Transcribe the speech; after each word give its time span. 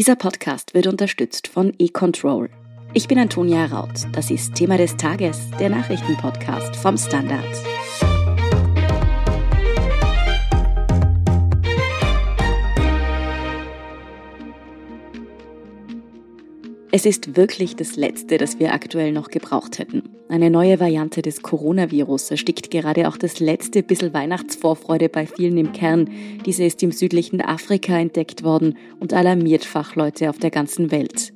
Dieser 0.00 0.16
Podcast 0.16 0.72
wird 0.72 0.86
unterstützt 0.86 1.46
von 1.46 1.74
eControl. 1.78 2.48
Ich 2.94 3.06
bin 3.06 3.18
Antonia 3.18 3.66
Raut. 3.66 4.06
Das 4.12 4.30
ist 4.30 4.54
Thema 4.54 4.78
des 4.78 4.96
Tages, 4.96 5.50
der 5.60 5.68
Nachrichtenpodcast 5.68 6.74
vom 6.74 6.96
Standard. 6.96 7.44
Es 16.92 17.06
ist 17.06 17.36
wirklich 17.36 17.76
das 17.76 17.94
Letzte, 17.94 18.36
das 18.36 18.58
wir 18.58 18.74
aktuell 18.74 19.12
noch 19.12 19.28
gebraucht 19.28 19.78
hätten. 19.78 20.02
Eine 20.28 20.50
neue 20.50 20.80
Variante 20.80 21.22
des 21.22 21.40
Coronavirus 21.40 22.32
erstickt 22.32 22.72
gerade 22.72 23.06
auch 23.06 23.16
das 23.16 23.38
letzte 23.38 23.84
bisschen 23.84 24.12
Weihnachtsvorfreude 24.12 25.08
bei 25.08 25.24
vielen 25.26 25.56
im 25.56 25.72
Kern. 25.72 26.10
Diese 26.46 26.64
ist 26.64 26.82
im 26.82 26.90
südlichen 26.90 27.42
Afrika 27.42 27.96
entdeckt 27.96 28.42
worden 28.42 28.76
und 28.98 29.14
alarmiert 29.14 29.64
Fachleute 29.64 30.30
auf 30.30 30.38
der 30.38 30.50
ganzen 30.50 30.90
Welt. 30.90 31.32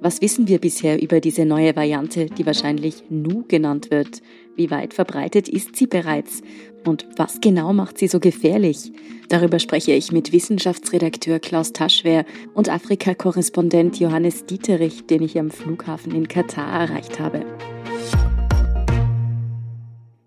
Was 0.00 0.20
wissen 0.20 0.46
wir 0.46 0.58
bisher 0.58 1.00
über 1.00 1.20
diese 1.20 1.46
neue 1.46 1.74
Variante, 1.74 2.26
die 2.26 2.44
wahrscheinlich 2.44 3.04
Nu 3.08 3.44
genannt 3.48 3.90
wird? 3.90 4.20
Wie 4.54 4.70
weit 4.70 4.92
verbreitet 4.92 5.48
ist 5.48 5.74
sie 5.76 5.86
bereits? 5.86 6.42
Und 6.84 7.06
was 7.16 7.40
genau 7.40 7.72
macht 7.72 7.96
sie 7.98 8.06
so 8.06 8.20
gefährlich? 8.20 8.92
Darüber 9.28 9.58
spreche 9.58 9.92
ich 9.92 10.12
mit 10.12 10.32
Wissenschaftsredakteur 10.32 11.40
Klaus 11.40 11.72
Taschwer 11.72 12.26
und 12.54 12.68
Afrika-Korrespondent 12.68 13.98
Johannes 13.98 14.44
Dieterich, 14.44 15.06
den 15.06 15.22
ich 15.22 15.38
am 15.38 15.50
Flughafen 15.50 16.14
in 16.14 16.28
Katar 16.28 16.88
erreicht 16.88 17.18
habe. 17.18 17.44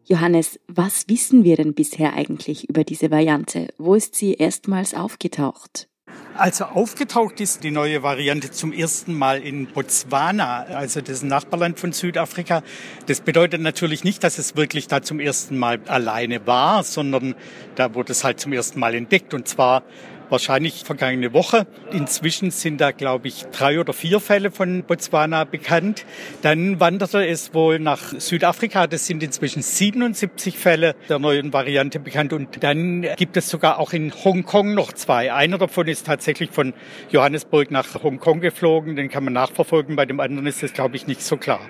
Johannes, 0.06 0.60
was 0.68 1.08
wissen 1.08 1.44
wir 1.44 1.56
denn 1.56 1.76
bisher 1.76 2.14
eigentlich 2.14 2.68
über 2.68 2.84
diese 2.84 3.12
Variante? 3.12 3.68
Wo 3.78 3.94
ist 3.94 4.16
sie 4.16 4.34
erstmals 4.34 4.96
aufgetaucht? 4.96 5.89
Also 6.36 6.66
aufgetaucht 6.66 7.42
ist 7.42 7.66
die 7.66 7.72
neue 7.72 8.02
Variante 8.02 8.50
zum 8.50 8.72
ersten 8.72 9.14
Mal 9.14 9.42
in 9.42 9.68
Botswana, 9.68 10.64
also 10.64 11.02
das 11.02 11.22
Nachbarland 11.22 11.78
von 11.78 11.92
Südafrika. 11.92 12.64
Das 13.08 13.20
bedeutet 13.20 13.60
natürlich 13.60 14.06
nicht, 14.06 14.24
dass 14.24 14.38
es 14.38 14.56
wirklich 14.56 14.88
da 14.88 15.02
zum 15.02 15.20
ersten 15.20 15.58
Mal 15.58 15.82
alleine 15.88 16.48
war, 16.48 16.84
sondern 16.84 17.36
da 17.76 17.94
wurde 17.94 18.14
es 18.14 18.24
halt 18.24 18.40
zum 18.40 18.54
ersten 18.54 18.80
Mal 18.80 18.96
entdeckt 18.96 19.34
und 19.34 19.50
zwar 19.50 19.84
wahrscheinlich 20.30 20.84
vergangene 20.84 21.34
Woche. 21.34 21.68
Inzwischen 21.92 22.52
sind 22.52 22.80
da, 22.80 22.92
glaube 22.92 23.28
ich, 23.28 23.46
drei 23.52 23.80
oder 23.80 23.94
vier 23.94 24.20
Fälle 24.20 24.52
von 24.52 24.84
Botswana 24.84 25.44
bekannt. 25.44 26.06
Dann 26.42 26.80
wanderte 26.80 27.26
es 27.26 27.54
wohl 27.54 27.80
nach 27.80 28.14
Südafrika. 28.18 28.88
Das 28.88 29.08
sind 29.08 29.24
inzwischen 29.24 29.62
77 29.62 30.58
Fälle 30.58 30.96
der 31.08 31.20
neuen 31.20 31.54
Variante 31.54 32.00
bekannt. 32.00 32.34
Und 32.34 32.64
dann 32.64 33.06
gibt 33.18 33.38
es 33.38 33.50
sogar 33.50 33.80
auch 33.80 33.94
in 33.94 34.14
Hongkong 34.14 34.74
noch 34.74 34.94
zwei. 34.94 35.34
Einer 35.34 35.58
davon 35.58 35.88
ist 35.88 36.06
tatsächlich 36.06 36.52
von 36.52 36.74
Johannesburg 37.12 37.72
nach 37.72 38.04
Hongkong 38.04 38.40
geflogen. 38.40 38.96
Den 38.96 39.10
kann 39.10 39.24
man 39.24 39.34
nachverfolgen. 39.34 39.96
Bei 39.96 40.06
dem 40.06 40.20
anderen 40.20 40.48
ist 40.48 40.64
es, 40.64 40.74
glaube 40.74 40.96
ich, 40.96 41.08
nicht 41.08 41.22
so 41.22 41.38
klar. 41.38 41.62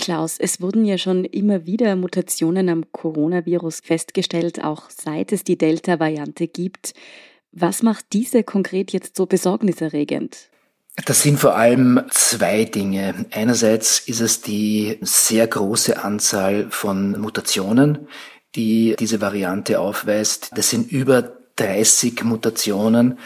Klaus, 0.00 0.38
es 0.38 0.62
wurden 0.62 0.86
ja 0.86 0.96
schon 0.96 1.26
immer 1.26 1.66
wieder 1.66 1.94
Mutationen 1.94 2.70
am 2.70 2.90
Coronavirus 2.90 3.80
festgestellt, 3.80 4.64
auch 4.64 4.88
seit 4.88 5.30
es 5.30 5.44
die 5.44 5.58
Delta-Variante 5.58 6.48
gibt. 6.48 6.94
Was 7.52 7.82
macht 7.82 8.06
diese 8.12 8.44
konkret 8.44 8.92
jetzt 8.92 9.16
so 9.16 9.26
besorgniserregend? 9.26 10.50
Das 11.06 11.22
sind 11.22 11.38
vor 11.38 11.56
allem 11.56 12.02
zwei 12.10 12.64
Dinge. 12.64 13.26
Einerseits 13.30 14.00
ist 14.00 14.20
es 14.20 14.40
die 14.40 14.98
sehr 15.00 15.46
große 15.46 16.02
Anzahl 16.02 16.66
von 16.70 17.18
Mutationen, 17.20 18.08
die 18.54 18.96
diese 18.98 19.20
Variante 19.20 19.80
aufweist. 19.80 20.50
Das 20.54 20.70
sind 20.70 20.90
über 20.90 21.32
30 21.56 22.24
Mutationen. 22.24 23.18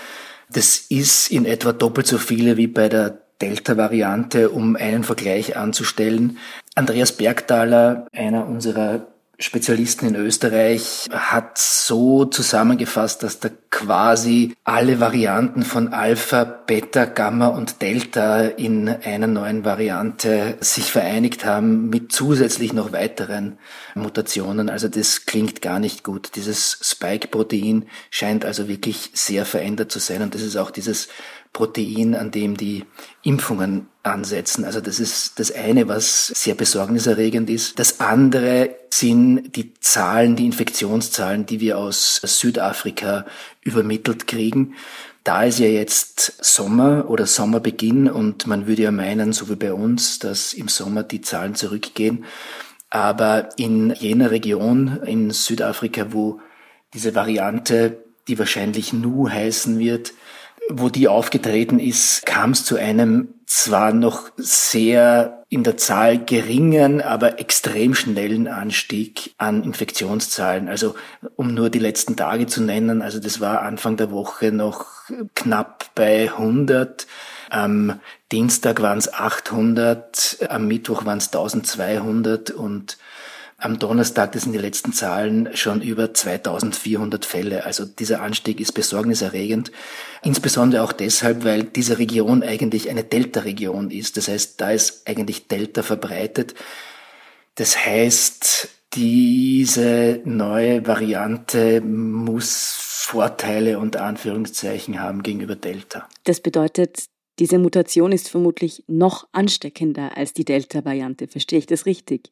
Das 0.51 0.77
ist 0.77 1.31
in 1.31 1.47
etwa 1.47 1.73
doppelt 1.73 2.07
so 2.07 2.19
viele 2.19 2.57
wie 2.57 2.67
bei 2.67 2.89
der 2.89 3.19
Delta-Variante, 3.41 4.51
um 4.51 4.77
einen 4.77 5.03
Vergleich 5.03 5.57
anzustellen. 5.57 6.39
Andreas 6.75 7.13
Bergthaler, 7.13 8.07
einer 8.13 8.47
unserer 8.47 9.14
Spezialisten 9.39 10.07
in 10.07 10.15
Österreich 10.15 11.09
hat 11.11 11.59
so 11.59 12.25
zusammengefasst, 12.25 13.23
dass 13.23 13.41
da 13.41 13.51
quasi 13.71 14.55
alle 14.63 15.01
Varianten 15.01 15.65
von 15.65 15.93
Alpha, 15.93 16.45
Beta, 16.45 17.05
Gamma 17.05 17.49
und 17.49 17.83
Delta 17.83 18.43
in 18.43 18.89
einer 18.89 19.27
neuen 19.27 19.65
Variante 19.65 20.57
sich 20.61 20.93
vereinigt 20.93 21.45
haben 21.45 21.89
mit 21.91 22.13
zusätzlich 22.13 22.73
noch 22.73 22.93
weiteren 22.93 23.59
Mutationen. 23.97 24.71
Also 24.71 24.89
das 24.89 25.27
klingt 25.27 25.61
gar 25.61 25.81
nicht 25.81 26.05
gut. 26.05 26.37
Dieses 26.37 26.79
Spike-Protein 26.83 27.87
scheint 28.11 28.45
also 28.45 28.69
wirklich 28.69 29.11
sehr 29.15 29.45
verändert 29.45 29.91
zu 29.91 29.99
sein 29.99 30.23
und 30.23 30.35
das 30.35 30.43
ist 30.43 30.57
auch 30.57 30.71
dieses 30.71 31.09
Protein, 31.55 32.15
an 32.15 32.31
dem 32.31 32.59
die 32.59 32.85
Impfungen 33.23 33.87
ansetzen. 34.03 34.67
Also 34.67 34.83
das 34.83 35.01
ist 35.01 35.39
das 35.39 35.51
eine, 35.51 35.89
was 35.89 36.27
sehr 36.27 36.55
besorgniserregend 36.55 37.49
ist. 37.49 37.79
Das 37.79 38.01
andere 38.01 38.77
sind 38.91 39.57
die 39.57 39.73
Zahlen, 39.81 40.37
die 40.37 40.45
Infektionszahlen, 40.45 41.47
die 41.47 41.61
wir 41.61 41.79
aus 41.79 42.21
Südafrika 42.23 43.25
übermittelt 43.63 44.27
kriegen. 44.27 44.75
Da 45.23 45.45
ist 45.45 45.59
ja 45.59 45.69
jetzt 45.69 46.45
Sommer 46.45 47.09
oder 47.09 47.27
Sommerbeginn 47.27 48.11
und 48.11 48.47
man 48.47 48.67
würde 48.67 48.83
ja 48.83 48.91
meinen, 48.91 49.33
so 49.33 49.49
wie 49.49 49.57
bei 49.57 49.73
uns, 49.73 50.19
dass 50.19 50.53
im 50.53 50.69
Sommer 50.69 51.03
die 51.03 51.23
Zahlen 51.23 51.55
zurückgehen. 51.55 52.25
Aber 52.91 53.49
in 53.57 53.91
jener 53.95 54.33
Region 54.33 55.01
in 55.07 55.31
Südafrika, 55.31 56.13
wo 56.13 56.41
diese 56.93 57.15
Variante, 57.15 58.05
die 58.29 58.39
wahrscheinlich 58.39 58.93
Nu 58.93 59.31
heißen 59.31 59.79
wird, 59.79 60.13
wo 60.69 60.89
die 60.89 61.09
aufgetreten 61.09 61.79
ist, 61.79 62.25
kam 62.27 62.53
es 62.53 62.65
zu 62.65 62.77
einem 62.77 63.29
zwar 63.47 63.93
noch 63.93 64.31
sehr 64.37 65.45
in 65.49 65.63
der 65.63 65.77
Zahl 65.77 66.19
geringen, 66.19 67.03
aber 67.03 67.39
extrem 67.39 67.95
schnellen 67.95 68.49
Anstieg 68.49 69.35
an 69.39 69.63
Infektionszahlen. 69.63 70.69
Also 70.69 70.95
um 71.37 71.55
nur 71.55 71.71
die 71.71 71.79
letzten 71.79 72.17
Tage 72.17 72.47
zu 72.47 72.63
nennen, 72.63 73.03
also 73.03 73.21
das 73.21 73.41
war 73.41 73.63
Anfang 73.63 73.97
der 73.97 74.11
Woche 74.11 74.51
noch 74.51 74.87
knapp 75.35 75.95
bei 75.95 76.31
100. 76.33 77.07
Am 77.51 78.01
Dienstag 78.33 78.83
waren 78.83 78.99
es 78.99 79.13
800, 79.13 80.39
am 80.49 80.67
Mittwoch 80.67 81.05
waren 81.05 81.19
es 81.19 81.27
1200 81.27 82.51
und 82.51 82.99
am 83.65 83.79
Donnerstag, 83.79 84.33
das 84.33 84.43
sind 84.43 84.53
die 84.53 84.59
letzten 84.59 84.93
Zahlen, 84.93 85.49
schon 85.57 85.81
über 85.81 86.13
2400 86.13 87.25
Fälle. 87.25 87.65
Also 87.65 87.87
dieser 87.87 88.21
Anstieg 88.21 88.61
ist 88.61 88.73
besorgniserregend. 88.73 89.73
Insbesondere 90.23 90.83
auch 90.83 90.93
deshalb, 90.93 91.45
weil 91.45 91.65
diese 91.65 91.99
Region 91.99 92.43
eigentlich 92.43 92.91
eine 92.91 93.05
Delta-Region 93.05 93.91
ist. 93.91 94.19
Das 94.19 94.29
heißt, 94.29 94.61
da 94.61 94.71
ist 94.71 95.09
eigentlich 95.09 95.49
Delta 95.49 95.83
verbreitet. 95.83 96.55
Das 97.55 97.87
heißt, 97.87 98.69
diese 98.93 100.21
neue 100.25 100.87
Variante 100.87 101.81
muss 101.81 102.75
Vorteile 103.07 103.79
unter 103.79 104.05
Anführungszeichen 104.05 105.01
haben 105.01 105.23
gegenüber 105.23 105.57
Delta. 105.57 106.09
Das 106.25 106.41
bedeutet, 106.41 107.05
diese 107.39 107.59
Mutation 107.59 108.13
ist 108.13 108.29
vermutlich 108.29 108.85
noch 108.87 109.27
ansteckender 109.33 110.17
als 110.17 110.35
die 110.35 110.45
Delta-Variante. 110.45 111.29
Verstehe 111.29 111.59
ich 111.59 111.67
das 111.67 111.87
richtig? 111.87 112.31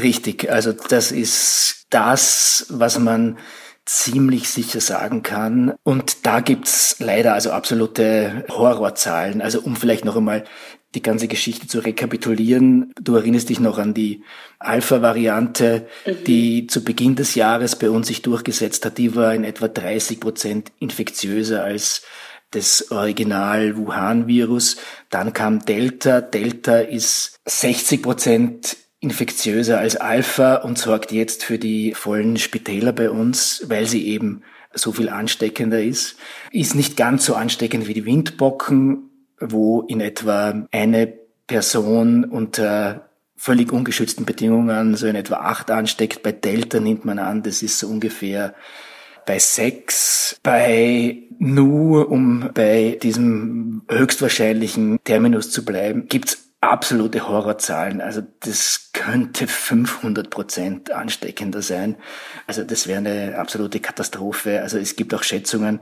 Richtig, 0.00 0.50
also 0.50 0.72
das 0.72 1.12
ist 1.12 1.86
das, 1.90 2.66
was 2.70 2.98
man 2.98 3.38
ziemlich 3.84 4.48
sicher 4.48 4.80
sagen 4.80 5.22
kann. 5.22 5.74
Und 5.82 6.24
da 6.26 6.40
gibt's 6.40 6.96
leider 6.98 7.34
also 7.34 7.50
absolute 7.50 8.44
Horrorzahlen. 8.48 9.42
Also 9.42 9.60
um 9.60 9.76
vielleicht 9.76 10.04
noch 10.04 10.16
einmal 10.16 10.44
die 10.94 11.02
ganze 11.02 11.26
Geschichte 11.26 11.66
zu 11.66 11.80
rekapitulieren. 11.80 12.92
Du 13.00 13.16
erinnerst 13.16 13.48
dich 13.48 13.60
noch 13.60 13.78
an 13.78 13.94
die 13.94 14.22
Alpha-Variante, 14.58 15.86
mhm. 16.06 16.24
die 16.24 16.66
zu 16.66 16.84
Beginn 16.84 17.16
des 17.16 17.34
Jahres 17.34 17.76
bei 17.76 17.90
uns 17.90 18.08
sich 18.08 18.22
durchgesetzt 18.22 18.84
hat. 18.84 18.98
Die 18.98 19.14
war 19.14 19.34
in 19.34 19.44
etwa 19.44 19.68
30 19.68 20.20
Prozent 20.20 20.72
infektiöser 20.78 21.64
als 21.64 22.02
das 22.50 22.90
Original 22.90 23.76
Wuhan-Virus. 23.76 24.76
Dann 25.08 25.32
kam 25.32 25.64
Delta. 25.64 26.20
Delta 26.20 26.78
ist 26.78 27.40
60 27.46 28.02
Prozent 28.02 28.76
infektiöser 29.02 29.78
als 29.78 29.96
Alpha 29.96 30.56
und 30.56 30.78
sorgt 30.78 31.12
jetzt 31.12 31.44
für 31.44 31.58
die 31.58 31.92
vollen 31.92 32.36
Spitäler 32.38 32.92
bei 32.92 33.10
uns, 33.10 33.64
weil 33.66 33.86
sie 33.86 34.06
eben 34.06 34.42
so 34.72 34.92
viel 34.92 35.08
ansteckender 35.08 35.82
ist. 35.82 36.16
Ist 36.52 36.76
nicht 36.76 36.96
ganz 36.96 37.26
so 37.26 37.34
ansteckend 37.34 37.88
wie 37.88 37.94
die 37.94 38.06
Windbocken, 38.06 39.10
wo 39.40 39.82
in 39.82 40.00
etwa 40.00 40.66
eine 40.70 41.12
Person 41.48 42.24
unter 42.24 43.10
völlig 43.36 43.72
ungeschützten 43.72 44.24
Bedingungen 44.24 44.94
so 44.94 45.08
in 45.08 45.16
etwa 45.16 45.34
acht 45.38 45.72
ansteckt. 45.72 46.22
Bei 46.22 46.30
Delta 46.30 46.78
nimmt 46.78 47.04
man 47.04 47.18
an, 47.18 47.42
das 47.42 47.62
ist 47.62 47.80
so 47.80 47.88
ungefähr 47.88 48.54
bei 49.26 49.40
sechs, 49.40 50.38
bei 50.44 51.24
Nu, 51.40 52.00
um 52.00 52.50
bei 52.54 52.98
diesem 53.02 53.82
höchstwahrscheinlichen 53.88 55.00
Terminus 55.02 55.50
zu 55.50 55.64
bleiben, 55.64 56.06
gibt's 56.08 56.51
absolute 56.62 57.28
Horrorzahlen. 57.28 58.00
Also 58.00 58.22
das 58.40 58.90
könnte 58.92 59.46
500 59.46 60.30
Prozent 60.30 60.90
ansteckender 60.92 61.60
sein. 61.60 61.96
Also 62.46 62.62
das 62.62 62.86
wäre 62.86 62.98
eine 62.98 63.36
absolute 63.36 63.80
Katastrophe. 63.80 64.62
Also 64.62 64.78
es 64.78 64.96
gibt 64.96 65.12
auch 65.12 65.24
Schätzungen, 65.24 65.80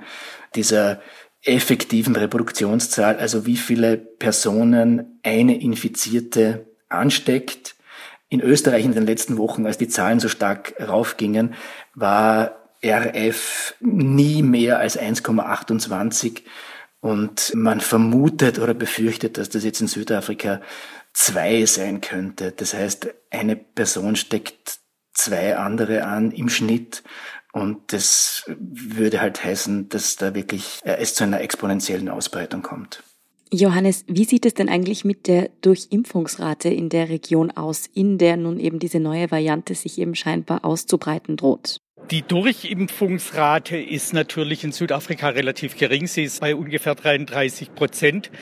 dieser 0.55 1.01
effektiven 1.45 2.17
Reproduktionszahl, 2.17 3.17
also 3.17 3.47
wie 3.47 3.57
viele 3.57 3.97
Personen 3.97 5.21
eine 5.23 5.61
Infizierte 5.61 6.67
ansteckt. 6.89 7.77
In 8.29 8.41
Österreich 8.41 8.85
in 8.85 8.95
den 8.95 9.07
letzten 9.07 9.39
Wochen, 9.39 9.67
als 9.67 9.79
die 9.79 9.89
Zahlen 9.89 10.21
so 10.21 10.29
stark 10.29 10.75
raufgingen, 10.81 11.55
war 11.95 12.57
RF 12.83 13.75
nie 13.81 14.43
mehr 14.43 14.79
als 14.79 14.99
1,28 14.99 16.43
und 17.01 17.53
man 17.55 17.81
vermutet 17.81 18.59
oder 18.59 18.75
befürchtet, 18.75 19.39
dass 19.39 19.49
das 19.49 19.65
jetzt 19.65 19.81
in 19.81 19.87
Südafrika 19.87 20.61
zwei 21.13 21.65
sein 21.67 22.01
könnte. 22.01 22.53
Das 22.53 22.75
heißt, 22.75 23.09
eine 23.31 23.57
Person 23.57 24.17
steckt 24.17 24.81
zwei 25.15 25.57
andere 25.57 26.05
an 26.05 26.31
im 26.31 26.49
Schnitt 26.49 27.03
und 27.53 27.93
das 27.93 28.45
würde 28.59 29.21
halt 29.21 29.43
heißen, 29.43 29.89
dass 29.89 30.17
da 30.17 30.35
wirklich 30.35 30.81
äh, 30.85 30.97
es 30.99 31.15
zu 31.15 31.25
einer 31.25 31.41
exponentiellen 31.41 32.09
Ausbreitung 32.09 32.63
kommt. 32.63 33.03
Johannes, 33.53 34.05
wie 34.07 34.25
sieht 34.25 34.47
es 34.47 34.55
denn 34.55 34.69
eigentlich 34.69 35.05
mit 35.05 35.27
der 35.27 35.51
Durchimpfungsrate 35.61 36.69
in 36.69 36.89
der 36.89 37.09
Region 37.09 37.51
aus, 37.51 37.87
in 37.93 38.17
der 38.17 38.37
nun 38.37 38.61
eben 38.61 38.79
diese 38.79 39.01
neue 39.01 39.33
Variante 39.33 39.75
sich 39.75 39.99
eben 39.99 40.15
scheinbar 40.15 40.65
auszubreiten 40.65 41.37
droht? 41.37 41.81
Die 42.11 42.23
Durchimpfungsrate 42.23 43.77
ist 43.77 44.13
natürlich 44.13 44.65
in 44.65 44.73
Südafrika 44.73 45.29
relativ 45.29 45.77
gering. 45.77 46.09
Sie 46.09 46.25
ist 46.25 46.41
bei 46.41 46.57
ungefähr 46.57 46.97
33 46.97 47.73
Prozent. 47.73 48.33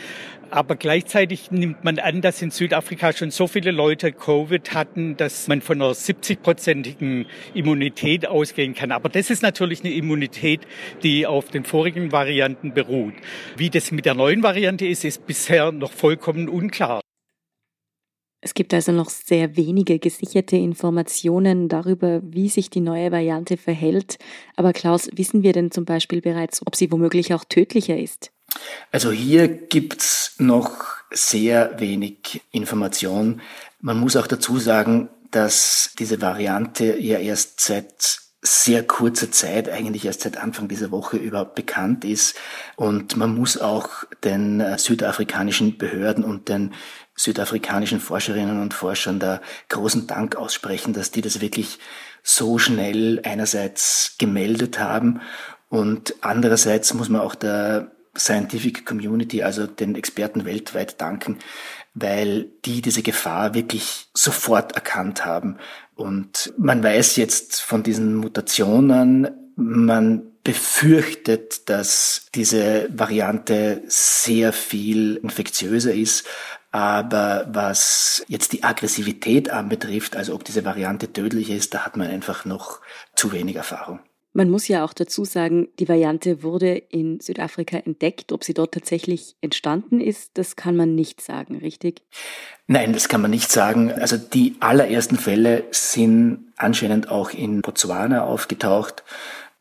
Aber 0.50 0.74
gleichzeitig 0.74 1.50
nimmt 1.50 1.84
man 1.84 1.98
an, 1.98 2.22
dass 2.22 2.40
in 2.40 2.50
Südafrika 2.50 3.12
schon 3.12 3.30
so 3.30 3.46
viele 3.46 3.70
Leute 3.70 4.12
Covid 4.12 4.72
hatten, 4.72 5.18
dass 5.18 5.48
man 5.48 5.60
von 5.60 5.82
einer 5.82 5.92
70-prozentigen 5.92 7.26
Immunität 7.52 8.26
ausgehen 8.26 8.74
kann. 8.74 8.90
Aber 8.90 9.10
das 9.10 9.28
ist 9.28 9.42
natürlich 9.42 9.84
eine 9.84 9.92
Immunität, 9.92 10.60
die 11.02 11.26
auf 11.26 11.50
den 11.50 11.64
vorigen 11.64 12.10
Varianten 12.10 12.72
beruht. 12.72 13.14
Wie 13.58 13.68
das 13.68 13.92
mit 13.92 14.06
der 14.06 14.14
neuen 14.14 14.42
Variante 14.42 14.86
ist, 14.86 15.04
ist 15.04 15.26
bisher 15.26 15.72
noch 15.72 15.92
vollkommen 15.92 16.48
unklar. 16.48 17.02
Es 18.40 18.54
gibt 18.54 18.72
also 18.72 18.92
noch 18.92 19.10
sehr 19.10 19.56
wenige 19.56 19.98
gesicherte 19.98 20.56
Informationen 20.56 21.68
darüber, 21.68 22.20
wie 22.22 22.48
sich 22.48 22.70
die 22.70 22.80
neue 22.80 23.10
Variante 23.10 23.56
verhält. 23.56 24.18
Aber 24.54 24.72
Klaus, 24.72 25.08
wissen 25.12 25.42
wir 25.42 25.52
denn 25.52 25.72
zum 25.72 25.84
Beispiel 25.84 26.20
bereits, 26.20 26.64
ob 26.64 26.76
sie 26.76 26.92
womöglich 26.92 27.34
auch 27.34 27.44
tödlicher 27.44 27.98
ist? 27.98 28.30
Also 28.92 29.10
hier 29.10 29.48
gibt's 29.48 30.36
noch 30.38 30.70
sehr 31.10 31.80
wenig 31.80 32.42
Information. 32.52 33.40
Man 33.80 33.98
muss 33.98 34.16
auch 34.16 34.26
dazu 34.26 34.58
sagen, 34.58 35.08
dass 35.30 35.94
diese 35.98 36.20
Variante 36.22 36.98
ja 36.98 37.18
erst 37.18 37.60
seit 37.60 38.20
sehr 38.40 38.86
kurzer 38.86 39.30
Zeit, 39.32 39.68
eigentlich 39.68 40.04
erst 40.04 40.20
seit 40.20 40.36
Anfang 40.36 40.68
dieser 40.68 40.90
Woche 40.92 41.16
überhaupt 41.16 41.56
bekannt 41.56 42.04
ist. 42.04 42.36
Und 42.76 43.16
man 43.16 43.34
muss 43.34 43.58
auch 43.58 44.04
den 44.22 44.60
äh, 44.60 44.78
südafrikanischen 44.78 45.76
Behörden 45.76 46.24
und 46.24 46.48
den 46.48 46.72
südafrikanischen 47.18 48.00
Forscherinnen 48.00 48.62
und 48.62 48.72
Forschern 48.72 49.18
da 49.18 49.40
großen 49.68 50.06
Dank 50.06 50.36
aussprechen, 50.36 50.92
dass 50.94 51.10
die 51.10 51.20
das 51.20 51.40
wirklich 51.40 51.78
so 52.22 52.58
schnell 52.58 53.20
einerseits 53.24 54.14
gemeldet 54.18 54.78
haben 54.78 55.20
und 55.68 56.14
andererseits 56.20 56.94
muss 56.94 57.08
man 57.08 57.20
auch 57.20 57.34
der 57.34 57.90
Scientific 58.16 58.86
Community, 58.86 59.42
also 59.42 59.66
den 59.66 59.94
Experten 59.94 60.44
weltweit 60.44 61.00
danken, 61.00 61.38
weil 61.94 62.46
die 62.64 62.82
diese 62.82 63.02
Gefahr 63.02 63.54
wirklich 63.54 64.08
sofort 64.14 64.72
erkannt 64.72 65.24
haben. 65.24 65.58
Und 65.94 66.52
man 66.56 66.82
weiß 66.82 67.16
jetzt 67.16 67.60
von 67.60 67.82
diesen 67.82 68.14
Mutationen, 68.16 69.28
man 69.56 70.22
befürchtet, 70.44 71.68
dass 71.68 72.28
diese 72.34 72.88
Variante 72.90 73.82
sehr 73.86 74.52
viel 74.52 75.16
infektiöser 75.16 75.92
ist. 75.92 76.24
Aber 76.78 77.44
was 77.50 78.24
jetzt 78.28 78.52
die 78.52 78.62
Aggressivität 78.62 79.50
anbetrifft, 79.50 80.14
also 80.14 80.32
ob 80.32 80.44
diese 80.44 80.64
Variante 80.64 81.12
tödlich 81.12 81.50
ist, 81.50 81.74
da 81.74 81.84
hat 81.84 81.96
man 81.96 82.06
einfach 82.06 82.44
noch 82.44 82.78
zu 83.16 83.32
wenig 83.32 83.56
Erfahrung. 83.56 83.98
Man 84.32 84.48
muss 84.48 84.68
ja 84.68 84.84
auch 84.84 84.92
dazu 84.92 85.24
sagen, 85.24 85.66
die 85.80 85.88
Variante 85.88 86.44
wurde 86.44 86.76
in 86.76 87.18
Südafrika 87.18 87.78
entdeckt. 87.78 88.30
Ob 88.30 88.44
sie 88.44 88.54
dort 88.54 88.74
tatsächlich 88.74 89.34
entstanden 89.40 90.00
ist, 90.00 90.30
das 90.34 90.54
kann 90.54 90.76
man 90.76 90.94
nicht 90.94 91.20
sagen, 91.20 91.56
richtig? 91.56 92.02
Nein, 92.68 92.92
das 92.92 93.08
kann 93.08 93.22
man 93.22 93.32
nicht 93.32 93.50
sagen. 93.50 93.90
Also 93.90 94.16
die 94.16 94.54
allerersten 94.60 95.16
Fälle 95.16 95.64
sind 95.72 96.52
anscheinend 96.56 97.10
auch 97.10 97.30
in 97.30 97.60
Botswana 97.60 98.22
aufgetaucht. 98.22 99.02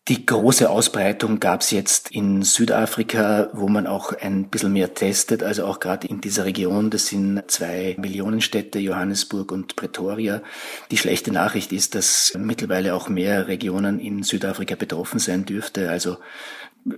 Die 0.08 0.26
große 0.26 0.70
Ausbreitung 0.70 1.42
gab 1.42 1.60
es 1.60 1.72
jetzt 1.72 2.12
in 2.12 2.42
Südafrika, 2.42 3.50
wo 3.52 3.68
man 3.68 3.88
auch 3.88 4.14
ein 4.14 4.48
bisschen 4.48 4.72
mehr 4.72 4.94
testet, 4.94 5.44
also 5.44 5.66
auch 5.66 5.82
gerade 5.82 6.08
in 6.08 6.22
dieser 6.22 6.46
Region. 6.46 6.90
Das 6.90 7.08
sind 7.08 7.44
zwei 7.48 7.94
Millionenstädte, 8.00 8.80
Johannesburg 8.80 9.52
und 9.52 9.76
Pretoria. 9.76 10.42
Die 10.92 10.98
schlechte 10.98 11.34
Nachricht 11.34 11.74
ist, 11.74 11.94
dass 11.94 12.32
mittlerweile 12.38 12.96
auch 12.96 13.10
mehr 13.10 13.50
Regionen 13.50 14.00
in 14.00 14.24
Südafrika 14.24 14.76
betroffen 14.76 15.20
sein 15.20 15.44
dürfte. 15.44 15.90
Also 15.90 16.16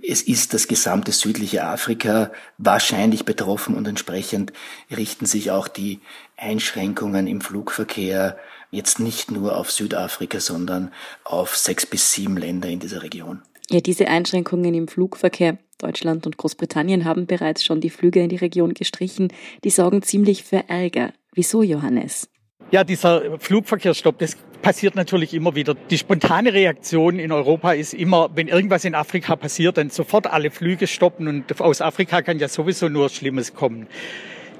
es 0.06 0.22
ist 0.22 0.54
das 0.54 0.68
gesamte 0.68 1.10
südliche 1.10 1.64
Afrika 1.64 2.30
wahrscheinlich 2.58 3.24
betroffen 3.24 3.74
und 3.74 3.88
entsprechend 3.88 4.52
richten 4.96 5.26
sich 5.26 5.50
auch 5.50 5.66
die 5.66 5.98
Einschränkungen 6.36 7.26
im 7.26 7.40
Flugverkehr 7.40 8.38
jetzt 8.70 9.00
nicht 9.00 9.30
nur 9.30 9.56
auf 9.56 9.70
Südafrika, 9.70 10.40
sondern 10.40 10.92
auf 11.24 11.56
sechs 11.56 11.86
bis 11.86 12.12
sieben 12.12 12.36
Länder 12.36 12.68
in 12.68 12.80
dieser 12.80 13.02
Region. 13.02 13.42
Ja, 13.70 13.80
diese 13.80 14.08
Einschränkungen 14.08 14.74
im 14.74 14.88
Flugverkehr. 14.88 15.58
Deutschland 15.78 16.26
und 16.26 16.36
Großbritannien 16.36 17.04
haben 17.04 17.26
bereits 17.26 17.64
schon 17.64 17.80
die 17.80 17.90
Flüge 17.90 18.20
in 18.20 18.28
die 18.28 18.36
Region 18.36 18.74
gestrichen. 18.74 19.32
Die 19.64 19.70
sorgen 19.70 20.02
ziemlich 20.02 20.44
für 20.44 20.68
Ärger. 20.68 21.12
Wieso, 21.32 21.62
Johannes? 21.62 22.28
Ja, 22.70 22.84
dieser 22.84 23.38
Flugverkehrsstopp, 23.38 24.18
das 24.18 24.36
passiert 24.62 24.94
natürlich 24.94 25.34
immer 25.34 25.54
wieder. 25.54 25.74
Die 25.74 25.98
spontane 25.98 26.52
Reaktion 26.52 27.18
in 27.18 27.32
Europa 27.32 27.72
ist 27.72 27.94
immer, 27.94 28.30
wenn 28.34 28.48
irgendwas 28.48 28.84
in 28.84 28.94
Afrika 28.94 29.36
passiert, 29.36 29.76
dann 29.78 29.90
sofort 29.90 30.26
alle 30.26 30.50
Flüge 30.50 30.86
stoppen 30.86 31.26
und 31.26 31.60
aus 31.60 31.80
Afrika 31.80 32.22
kann 32.22 32.38
ja 32.38 32.48
sowieso 32.48 32.88
nur 32.88 33.08
Schlimmes 33.08 33.54
kommen. 33.54 33.88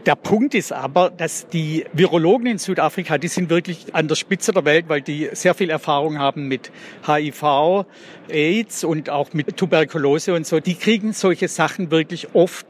Der 0.06 0.14
Punkt 0.14 0.55
ist 0.55 0.73
aber, 0.73 1.11
dass 1.11 1.47
die 1.49 1.85
Virologen 1.93 2.47
in 2.47 2.56
Südafrika, 2.56 3.19
die 3.19 3.29
sind 3.29 3.50
wirklich 3.50 3.94
an 3.94 4.08
der 4.08 4.14
Spitze 4.14 4.50
der 4.50 4.64
Welt, 4.64 4.87
weil 4.88 5.02
die 5.02 5.29
sehr 5.32 5.55
viel 5.55 5.69
Erfahrung 5.69 6.19
haben 6.19 6.49
mit 6.49 6.73
HIV, 7.06 7.85
AIDS 8.29 8.82
und 8.82 9.11
auch 9.11 9.35
mit 9.35 9.58
Tuberkulose 9.58 10.32
und 10.32 10.47
so. 10.47 10.58
Die 10.58 10.75
kriegen 10.75 11.12
solche 11.12 11.49
Sachen 11.49 11.91
wirklich 11.91 12.35
oft 12.35 12.67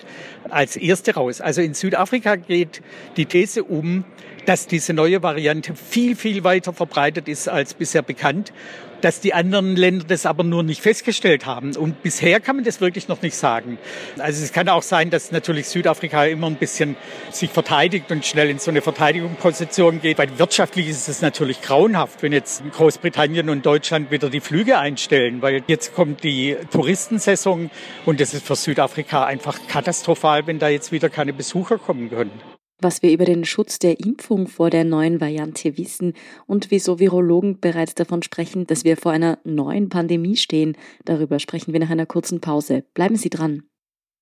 als 0.49 0.77
erste 0.77 1.15
raus. 1.15 1.41
Also 1.41 1.63
in 1.63 1.75
Südafrika 1.75 2.35
geht 2.35 2.83
die 3.17 3.27
These 3.27 3.63
um, 3.63 4.05
dass 4.47 4.67
diese 4.67 4.93
neue 4.93 5.23
Variante 5.23 5.77
viel, 5.77 6.17
viel 6.17 6.43
weiter 6.43 6.73
verbreitet 6.73 7.29
ist 7.29 7.49
als 7.49 7.75
bisher 7.75 8.03
bekannt 8.03 8.53
dass 9.01 9.21
die 9.21 9.35
anderen 9.35 9.77
Länder 9.77 10.05
das 10.07 10.27
aber 10.27 10.45
nur 10.45 10.63
nicht 10.63 10.81
festgestellt 10.81 11.47
haben. 11.47 11.77
Und 11.77 12.03
bisher 12.03 12.41
kann 12.41 12.57
man 12.57 12.65
das 12.65 12.81
wirklich 12.81 13.09
noch 13.09 13.23
nicht 13.23 13.37
sagen. 13.37 13.79
Also 14.19 14.43
es 14.43 14.53
kann 14.53 14.69
auch 14.69 14.83
sein, 14.83 15.11
dass 15.11 15.33
natürlich 15.33 15.69
Südafrika 15.69 16.25
immer 16.25 16.47
ein 16.47 16.57
bisschen 16.57 16.97
sich 17.31 17.51
verteidigt 17.51 18.11
und 18.11 18.25
schnell 18.25 18.51
in 18.51 18.59
so 18.59 18.71
eine 18.71 18.83
Verteidigungsposition 18.83 20.01
geht, 20.01 20.19
weil 20.19 20.39
wirtschaftlich 20.39 20.89
ist 20.89 21.09
es 21.09 21.23
natürlich 21.23 21.63
grauenhaft, 21.63 22.23
wenn 22.23 22.33
jetzt 22.33 22.63
Großbritannien 22.73 23.49
und 23.49 23.65
Deutschland 23.65 24.11
wieder 24.11 24.31
die 24.31 24.41
Flüge 24.41 24.79
einstellen, 24.79 25.43
weil 25.43 25.63
jetzt 25.67 25.95
kommt 25.95 26.25
die 26.25 26.57
Touristensaison 26.71 27.71
und 28.07 28.21
das 28.21 28.35
ist 28.35 28.47
für 28.47 28.57
Südafrika 28.57 29.25
einfach 29.25 29.59
katastrophal, 29.69 30.47
wenn 30.47 30.59
da 30.59 30.69
jetzt 30.69 30.93
wieder 30.93 31.09
keine 31.09 31.33
Besucher 31.33 31.79
kommen 31.79 32.11
können 32.11 32.60
was 32.83 33.03
wir 33.03 33.13
über 33.13 33.25
den 33.25 33.45
Schutz 33.45 33.79
der 33.79 34.01
Impfung 34.01 34.47
vor 34.47 34.71
der 34.71 34.85
neuen 34.85 35.21
Variante 35.21 35.77
wissen 35.77 36.15
und 36.47 36.71
wieso 36.71 36.99
Virologen 36.99 37.61
bereits 37.61 37.95
davon 37.95 38.23
sprechen, 38.23 38.67
dass 38.67 38.85
wir 38.85 38.97
vor 38.97 39.13
einer 39.13 39.39
neuen 39.45 39.89
Pandemie 39.89 40.37
stehen. 40.37 40.77
Darüber 41.05 41.39
sprechen 41.39 41.73
wir 41.73 41.81
nach 41.81 41.91
einer 41.91 42.07
kurzen 42.07 42.41
Pause. 42.41 42.85
Bleiben 42.95 43.17
Sie 43.17 43.31
dran. 43.31 43.63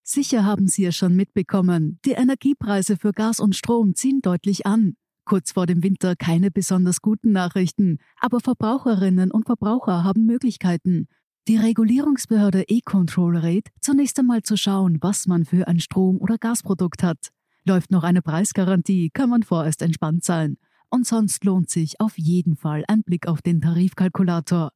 Sicher 0.02 0.44
haben 0.44 0.68
Sie 0.68 0.84
es 0.86 0.96
schon 0.96 1.14
mitbekommen. 1.14 1.98
Die 2.04 2.12
Energiepreise 2.12 2.96
für 2.96 3.12
Gas 3.12 3.40
und 3.40 3.54
Strom 3.54 3.94
ziehen 3.94 4.20
deutlich 4.22 4.64
an. 4.64 4.96
Kurz 5.26 5.52
vor 5.52 5.66
dem 5.66 5.82
Winter 5.82 6.16
keine 6.16 6.50
besonders 6.50 7.02
guten 7.02 7.32
Nachrichten, 7.32 7.98
aber 8.18 8.40
Verbraucherinnen 8.40 9.30
und 9.30 9.44
Verbraucher 9.44 10.02
haben 10.04 10.24
Möglichkeiten. 10.24 11.08
Die 11.48 11.56
Regulierungsbehörde 11.56 12.64
E-Control 12.68 13.36
rät, 13.36 13.68
zunächst 13.80 14.18
einmal 14.18 14.42
zu 14.42 14.56
schauen, 14.56 14.98
was 15.00 15.26
man 15.26 15.44
für 15.44 15.68
ein 15.68 15.80
Strom- 15.80 16.20
oder 16.20 16.38
Gasprodukt 16.38 17.02
hat. 17.02 17.30
Läuft 17.68 17.90
noch 17.90 18.02
eine 18.02 18.22
Preisgarantie, 18.22 19.10
kann 19.10 19.28
man 19.28 19.42
vorerst 19.42 19.82
entspannt 19.82 20.24
sein. 20.24 20.56
Und 20.88 21.06
sonst 21.06 21.44
lohnt 21.44 21.68
sich 21.68 22.00
auf 22.00 22.16
jeden 22.16 22.56
Fall 22.56 22.82
ein 22.88 23.02
Blick 23.02 23.28
auf 23.28 23.42
den 23.42 23.60
Tarifkalkulator. 23.60 24.70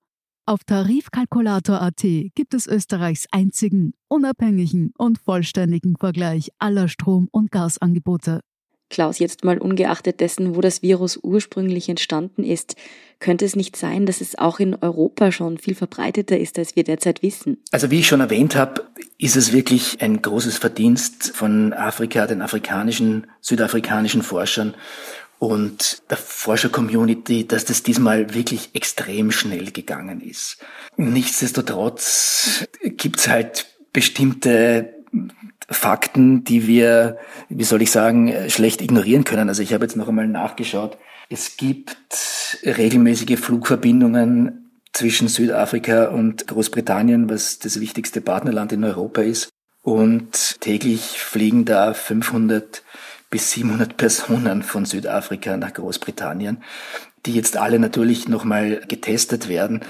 Auf 0.45 0.63
Tarifkalkulator.at 0.65 2.03
gibt 2.35 2.53
es 2.53 2.67
Österreichs 2.67 3.27
einzigen, 3.31 3.95
unabhängigen 4.09 4.93
und 4.99 5.19
vollständigen 5.19 5.97
Vergleich 5.97 6.51
aller 6.59 6.87
Strom- 6.89 7.31
und 7.33 7.51
Gasangebote. 7.51 8.43
Klaus, 8.93 9.19
jetzt 9.19 9.43
mal 9.43 9.57
ungeachtet 9.57 10.21
dessen, 10.21 10.55
wo 10.55 10.61
das 10.61 10.83
Virus 10.83 11.19
ursprünglich 11.23 11.89
entstanden 11.89 12.45
ist, 12.45 12.77
könnte 13.21 13.47
es 13.47 13.57
nicht 13.57 13.75
sein, 13.75 14.05
dass 14.05 14.21
es 14.21 14.39
auch 14.39 14.61
in 14.61 14.75
Europa 14.75 15.33
schon 15.33 15.57
viel 15.57 15.75
verbreiteter 15.75 16.39
ist, 16.39 16.59
als 16.59 16.77
wir 16.77 16.85
derzeit 16.85 17.23
wissen? 17.23 17.57
Also 17.71 17.91
wie 17.91 18.01
ich 18.01 18.07
schon 18.07 18.21
erwähnt 18.21 18.55
habe, 18.55 18.85
ist 19.17 19.37
es 19.37 19.53
wirklich 19.55 20.03
ein 20.03 20.21
großes 20.21 20.59
Verdienst 20.59 21.33
von 21.35 21.73
Afrika, 21.73 22.27
den 22.27 22.43
afrikanischen, 22.43 23.29
südafrikanischen 23.41 24.23
Forschern 24.23 24.75
und 25.39 26.03
der 26.11 26.19
Forscher-Community, 26.19 27.49
dass 27.49 27.65
das 27.65 27.83
diesmal 27.83 28.35
wirklich 28.35 28.71
extrem 28.75 29.31
schnell 29.33 29.71
gegangen 29.71 30.21
ist. 30.21 30.59
Nichtsdestotrotz 30.99 32.67
gibt's 32.83 33.27
halt 33.27 33.67
bestimmte 33.95 34.93
Fakten, 35.73 36.45
die 36.45 36.67
wir, 36.67 37.19
wie 37.49 37.65
soll 37.65 37.83
ich 37.83 37.91
sagen, 37.91 38.33
schlecht 38.49 38.81
ignorieren 38.81 39.25
können. 39.25 39.49
Also 39.49 39.63
ich 39.63 39.73
habe 39.73 39.85
jetzt 39.85 39.97
noch 39.97 40.09
einmal 40.09 40.29
nachgeschaut. 40.29 40.99
Es 41.29 41.57
gibt 41.57 41.97
regelmäßige 42.65 43.39
Flugverbindungen 43.39 44.71
zwischen 44.93 45.29
Südafrika 45.29 46.09
und 46.09 46.47
Großbritannien, 46.47 47.31
was 47.31 47.59
das 47.59 47.81
wichtigste 47.81 48.21
Partnerland 48.21 48.73
in 48.73 48.85
Europa 48.85 49.23
ist. 49.23 49.49
Und 49.83 50.61
täglich 50.61 51.19
fliegen 51.19 51.65
da 51.65 51.95
500 51.95 52.83
bis 53.31 53.51
700 53.53 53.97
Personen 53.97 54.63
von 54.63 54.85
Südafrika 54.85 55.57
nach 55.57 55.73
Großbritannien, 55.73 56.63
die 57.25 57.33
jetzt 57.33 57.57
alle 57.57 57.79
natürlich 57.79 58.29
nochmal 58.29 58.83
getestet 58.87 59.49
werden. 59.49 59.81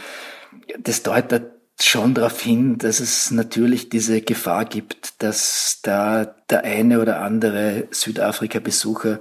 Das 0.78 1.02
deutet 1.02 1.51
schon 1.80 2.14
darauf 2.14 2.40
hin, 2.40 2.78
dass 2.78 3.00
es 3.00 3.30
natürlich 3.30 3.88
diese 3.88 4.20
Gefahr 4.20 4.64
gibt, 4.64 5.22
dass 5.22 5.80
da 5.82 6.24
der 6.50 6.64
eine 6.64 7.00
oder 7.00 7.20
andere 7.20 7.88
Südafrika-Besucher 7.90 9.20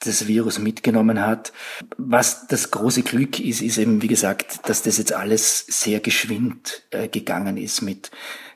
das 0.00 0.26
Virus 0.26 0.58
mitgenommen 0.58 1.24
hat. 1.24 1.52
Was 1.98 2.46
das 2.46 2.70
große 2.70 3.02
Glück 3.02 3.38
ist, 3.38 3.60
ist 3.60 3.76
eben, 3.76 4.00
wie 4.00 4.08
gesagt, 4.08 4.68
dass 4.68 4.82
das 4.82 4.96
jetzt 4.96 5.12
alles 5.12 5.66
sehr 5.68 6.00
geschwind 6.00 6.82
äh, 6.90 7.08
gegangen 7.08 7.58
ist 7.58 7.82
mit 7.82 8.10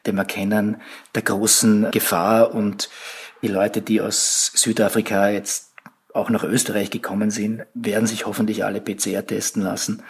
dem 0.06 0.18
Erkennen 0.18 0.80
der 1.14 1.22
großen 1.22 1.90
Gefahr 1.90 2.54
und 2.54 2.88
die 3.42 3.48
Leute, 3.48 3.82
die 3.82 4.00
aus 4.00 4.52
Südafrika 4.54 5.28
jetzt 5.28 5.72
auch 6.14 6.30
nach 6.30 6.44
Österreich 6.44 6.90
gekommen 6.90 7.30
sind, 7.30 7.66
werden 7.74 8.06
sich 8.06 8.24
hoffentlich 8.24 8.64
alle 8.64 8.80
PCR 8.80 9.26
testen 9.26 9.62
lassen 9.62 10.02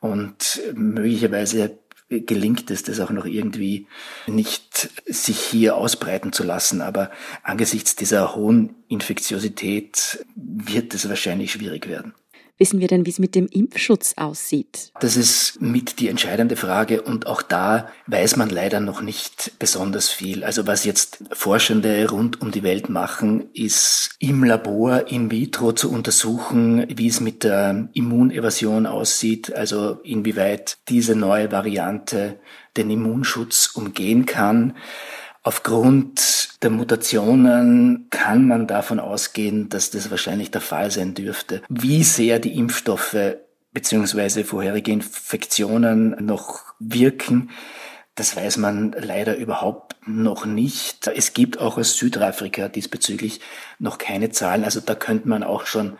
und 0.00 0.60
möglicherweise 0.74 1.78
gelingt 2.10 2.70
es, 2.70 2.82
das 2.82 3.00
auch 3.00 3.10
noch 3.10 3.24
irgendwie 3.24 3.86
nicht 4.26 4.90
sich 5.06 5.38
hier 5.38 5.76
ausbreiten 5.76 6.32
zu 6.32 6.42
lassen. 6.42 6.80
Aber 6.82 7.10
angesichts 7.42 7.94
dieser 7.94 8.34
hohen 8.34 8.74
Infektiosität 8.88 10.24
wird 10.34 10.92
es 10.92 11.08
wahrscheinlich 11.08 11.52
schwierig 11.52 11.88
werden. 11.88 12.14
Wissen 12.60 12.78
wir 12.78 12.88
denn, 12.88 13.06
wie 13.06 13.10
es 13.10 13.18
mit 13.18 13.34
dem 13.34 13.46
Impfschutz 13.46 14.12
aussieht? 14.18 14.92
Das 15.00 15.16
ist 15.16 15.62
mit 15.62 15.98
die 15.98 16.08
entscheidende 16.08 16.56
Frage 16.56 17.00
und 17.00 17.26
auch 17.26 17.40
da 17.40 17.88
weiß 18.06 18.36
man 18.36 18.50
leider 18.50 18.80
noch 18.80 19.00
nicht 19.00 19.52
besonders 19.58 20.10
viel. 20.10 20.44
Also 20.44 20.66
was 20.66 20.84
jetzt 20.84 21.24
Forschende 21.32 22.10
rund 22.10 22.42
um 22.42 22.50
die 22.50 22.62
Welt 22.62 22.90
machen, 22.90 23.48
ist 23.54 24.10
im 24.18 24.44
Labor 24.44 25.08
in 25.08 25.30
vitro 25.30 25.72
zu 25.72 25.90
untersuchen, 25.90 26.84
wie 26.94 27.08
es 27.08 27.20
mit 27.20 27.44
der 27.44 27.88
Immunevasion 27.94 28.84
aussieht, 28.84 29.54
also 29.54 29.98
inwieweit 30.04 30.76
diese 30.90 31.16
neue 31.16 31.50
Variante 31.50 32.40
den 32.76 32.90
Immunschutz 32.90 33.70
umgehen 33.74 34.26
kann. 34.26 34.76
Aufgrund 35.42 36.62
der 36.62 36.70
Mutationen 36.70 38.08
kann 38.10 38.46
man 38.46 38.66
davon 38.66 39.00
ausgehen, 39.00 39.68
dass 39.70 39.90
das 39.90 40.10
wahrscheinlich 40.10 40.50
der 40.50 40.60
Fall 40.60 40.90
sein 40.90 41.14
dürfte. 41.14 41.62
Wie 41.68 42.04
sehr 42.04 42.38
die 42.38 42.56
Impfstoffe 42.56 43.16
bzw. 43.72 44.44
vorherige 44.44 44.92
Infektionen 44.92 46.24
noch 46.24 46.74
wirken, 46.78 47.50
das 48.14 48.36
weiß 48.36 48.58
man 48.58 48.92
leider 48.92 49.36
überhaupt 49.36 49.96
noch 50.06 50.44
nicht. 50.44 51.06
Es 51.06 51.32
gibt 51.32 51.58
auch 51.58 51.78
aus 51.78 51.96
Südafrika 51.96 52.68
diesbezüglich 52.68 53.40
noch 53.78 53.96
keine 53.96 54.28
Zahlen. 54.28 54.64
Also 54.64 54.80
da 54.80 54.94
könnte 54.94 55.28
man 55.28 55.42
auch 55.42 55.64
schon 55.64 55.96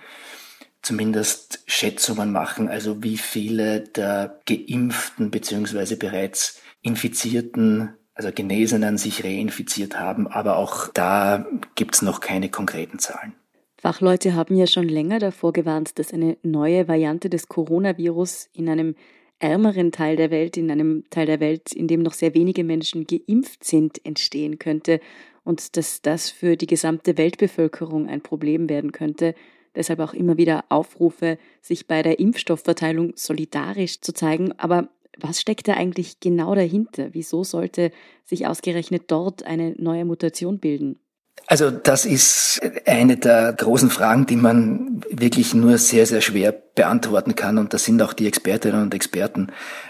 zumindest 0.83 1.63
Schätzungen 1.67 2.31
machen, 2.31 2.69
also 2.69 3.03
wie 3.03 3.17
viele 3.17 3.81
der 3.81 4.41
geimpften 4.47 5.31
bzw. 5.31 5.95
bereits 5.95 6.61
infizierten 6.83 7.97
also 8.21 8.33
Genesenen 8.35 8.99
sich 8.99 9.25
reinfiziert 9.25 9.99
haben, 9.99 10.27
aber 10.27 10.59
auch 10.59 10.89
da 10.89 11.47
gibt 11.75 11.95
es 11.95 12.03
noch 12.03 12.21
keine 12.21 12.51
konkreten 12.51 12.99
Zahlen. 12.99 13.33
Fachleute 13.79 14.35
haben 14.35 14.57
ja 14.57 14.67
schon 14.67 14.87
länger 14.87 15.19
davor 15.19 15.55
gewarnt, 15.55 15.99
dass 15.99 16.13
eine 16.13 16.37
neue 16.43 16.87
Variante 16.87 17.31
des 17.31 17.49
Coronavirus 17.49 18.51
in 18.53 18.69
einem 18.69 18.95
ärmeren 19.39 19.91
Teil 19.91 20.17
der 20.17 20.31
Welt, 20.31 20.59
in 20.59 20.71
einem 20.71 21.05
Teil 21.09 21.25
der 21.25 21.41
Welt, 21.41 21.73
in 21.73 21.89
dem 21.89 22.03
noch 22.03 22.13
sehr 22.13 22.35
wenige 22.35 22.63
Menschen 22.63 23.07
geimpft 23.07 23.65
sind, 23.65 24.05
entstehen 24.05 24.59
könnte 24.59 25.01
und 25.43 25.79
dass 25.79 26.03
das 26.03 26.29
für 26.29 26.59
die 26.59 26.67
gesamte 26.67 27.17
Weltbevölkerung 27.17 28.07
ein 28.07 28.21
Problem 28.21 28.69
werden 28.69 28.93
könnte. 28.93 29.35
Deshalb 29.75 30.01
auch 30.01 30.13
immer 30.13 30.37
wieder 30.37 30.67
Aufrufe, 30.69 31.39
sich 31.63 31.87
bei 31.87 32.03
der 32.03 32.19
Impfstoffverteilung 32.19 33.15
solidarisch 33.17 34.03
zu 34.03 34.13
zeigen. 34.13 34.53
Aber 34.59 34.91
was 35.19 35.41
steckt 35.41 35.69
da 35.69 35.75
eigentlich 35.75 36.21
genau 36.21 36.55
dahinter? 36.55 37.09
Wieso 37.13 37.45
sollte 37.45 37.91
sich 38.25 38.47
ausgerechnet 38.47 39.05
dort 39.09 39.45
eine 39.45 39.75
neue 39.77 40.05
Mutation 40.05 40.59
bilden? 40.59 40.99
Also 41.47 41.71
das 41.71 42.05
ist 42.05 42.61
eine 42.87 43.17
der 43.17 43.53
großen 43.53 43.91
Fragen, 43.91 44.27
die 44.27 44.37
man 44.37 45.03
wirklich 45.11 45.55
nur 45.55 45.79
sehr, 45.79 46.07
sehr 46.07 46.21
schwer 46.21 46.53
beantworten 46.53 47.35
kann. 47.35 47.59
Und 47.59 47.75
da 47.75 47.79
sind 47.79 48.01
auch 48.03 48.13
die 48.13 48.27
Expertinnen 48.27 48.83
und 48.83 48.95
Experten 48.95 49.49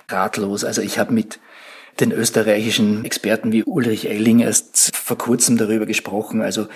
ratlos. 0.09 0.65
Also 0.65 0.81
ich 0.81 0.99
habe 0.99 1.12
mit 1.12 1.39
den 1.99 2.12
österreichischen 2.12 3.05
Experten 3.05 3.53
wie 3.53 3.65
Ulrich 3.65 4.09
Elling 4.09 4.41
erst 4.41 4.97
vor 4.97 5.19
kurzem 5.19 5.59
darüber 5.59 5.87
gesprochen. 5.87 6.41
Also 6.41 6.67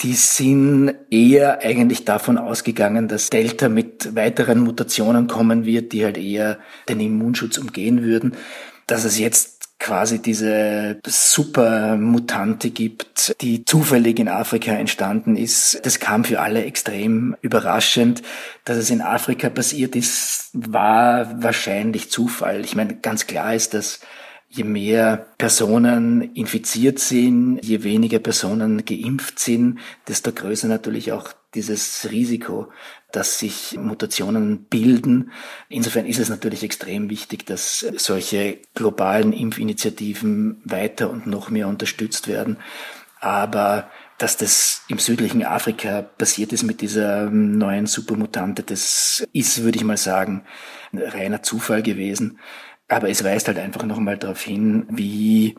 die 0.00 0.14
sind 0.14 0.94
eher 1.10 1.60
eigentlich 1.60 2.04
davon 2.04 2.38
ausgegangen, 2.38 3.08
dass 3.08 3.30
Delta 3.30 3.68
mit 3.68 4.14
weiteren 4.14 4.60
Mutationen 4.60 5.26
kommen 5.26 5.64
wird, 5.64 5.92
die 5.92 6.04
halt 6.04 6.18
eher 6.18 6.58
den 6.88 7.00
Immunschutz 7.00 7.58
umgehen 7.58 8.02
würden. 8.02 8.36
Dass 8.86 9.04
es 9.04 9.18
jetzt 9.18 9.58
quasi 9.80 10.20
diese 10.20 11.00
Supermutante 11.06 12.70
gibt, 12.70 13.36
die 13.40 13.64
zufällig 13.64 14.18
in 14.18 14.28
Afrika 14.28 14.72
entstanden 14.72 15.36
ist, 15.36 15.80
das 15.84 16.00
kam 16.00 16.24
für 16.24 16.40
alle 16.40 16.64
extrem 16.64 17.36
überraschend. 17.42 18.22
Dass 18.64 18.76
es 18.76 18.90
in 18.90 19.00
Afrika 19.00 19.48
passiert 19.48 19.96
ist, 19.96 20.50
war 20.52 21.42
wahrscheinlich 21.42 22.10
Zufall. 22.10 22.60
Ich 22.64 22.76
meine, 22.76 22.96
ganz 22.96 23.26
klar 23.26 23.54
ist, 23.54 23.74
dass 23.74 24.00
je 24.48 24.64
mehr 24.64 25.26
Personen 25.36 26.22
infiziert 26.34 26.98
sind, 26.98 27.58
je 27.62 27.82
weniger 27.82 28.18
Personen 28.18 28.84
geimpft 28.84 29.38
sind, 29.38 29.78
desto 30.08 30.32
größer 30.32 30.68
natürlich 30.68 31.12
auch 31.12 31.32
dieses 31.54 32.08
Risiko, 32.10 32.68
dass 33.12 33.38
sich 33.38 33.76
Mutationen 33.78 34.64
bilden. 34.64 35.32
Insofern 35.68 36.06
ist 36.06 36.18
es 36.18 36.28
natürlich 36.28 36.62
extrem 36.62 37.10
wichtig, 37.10 37.46
dass 37.46 37.86
solche 37.96 38.58
globalen 38.74 39.32
Impfinitiativen 39.32 40.60
weiter 40.64 41.10
und 41.10 41.26
noch 41.26 41.50
mehr 41.50 41.68
unterstützt 41.68 42.28
werden. 42.28 42.58
Aber 43.20 43.90
dass 44.18 44.36
das 44.36 44.82
im 44.88 44.98
südlichen 44.98 45.44
Afrika 45.44 46.02
passiert 46.02 46.52
ist 46.52 46.64
mit 46.64 46.80
dieser 46.80 47.30
neuen 47.30 47.86
Supermutante, 47.86 48.62
das 48.62 49.26
ist, 49.32 49.62
würde 49.62 49.78
ich 49.78 49.84
mal 49.84 49.96
sagen, 49.96 50.44
reiner 50.92 51.42
Zufall 51.42 51.82
gewesen. 51.82 52.38
Aber 52.88 53.10
es 53.10 53.22
weist 53.22 53.48
halt 53.48 53.58
einfach 53.58 53.84
nochmal 53.84 54.16
darauf 54.16 54.40
hin, 54.40 54.86
wie 54.90 55.54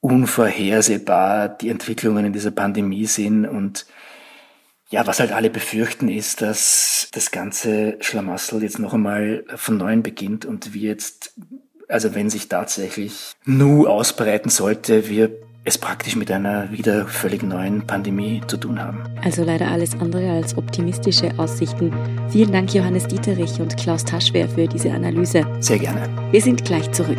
unvorhersehbar 0.00 1.48
die 1.48 1.70
Entwicklungen 1.70 2.26
in 2.26 2.32
dieser 2.32 2.50
Pandemie 2.50 3.06
sind 3.06 3.46
und 3.46 3.86
ja, 4.90 5.06
was 5.06 5.20
halt 5.20 5.32
alle 5.32 5.50
befürchten 5.50 6.08
ist, 6.08 6.40
dass 6.40 7.08
das 7.12 7.30
ganze 7.30 7.98
Schlamassel 8.00 8.62
jetzt 8.62 8.78
noch 8.78 8.94
einmal 8.94 9.44
von 9.56 9.76
neuem 9.76 10.02
beginnt 10.02 10.46
und 10.46 10.72
wir 10.72 10.88
jetzt, 10.88 11.34
also 11.88 12.14
wenn 12.14 12.30
sich 12.30 12.48
tatsächlich 12.48 13.34
Nu 13.44 13.86
ausbreiten 13.86 14.48
sollte, 14.48 15.08
wir 15.08 15.47
es 15.68 15.76
praktisch 15.76 16.16
mit 16.16 16.30
einer 16.30 16.72
wieder 16.72 17.06
völlig 17.06 17.42
neuen 17.42 17.86
Pandemie 17.86 18.40
zu 18.46 18.56
tun 18.56 18.80
haben. 18.80 19.04
Also 19.22 19.44
leider 19.44 19.68
alles 19.70 19.94
andere 20.00 20.30
als 20.30 20.56
optimistische 20.56 21.38
Aussichten. 21.38 21.92
Vielen 22.30 22.52
Dank 22.52 22.72
Johannes 22.72 23.06
Dieterich 23.06 23.60
und 23.60 23.76
Klaus 23.76 24.02
Taschwer 24.04 24.48
für 24.48 24.66
diese 24.66 24.90
Analyse. 24.90 25.46
Sehr 25.60 25.78
gerne. 25.78 26.08
Wir 26.30 26.40
sind 26.40 26.64
gleich 26.64 26.90
zurück. 26.92 27.18